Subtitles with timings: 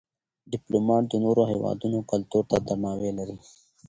[0.51, 3.35] ډيپلومات د نورو هېوادونو کلتور ته درناوی لري.